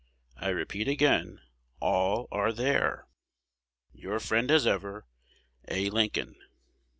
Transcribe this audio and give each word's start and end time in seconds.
I 0.37 0.49
repeat 0.49 0.87
again, 0.87 1.41
all 1.79 2.27
are 2.31 2.51
there. 2.51 3.05
Your 3.93 4.19
friend, 4.19 4.49
as 4.49 4.65
ever, 4.65 5.05
A. 5.67 5.91
Lincoln. 5.91 6.37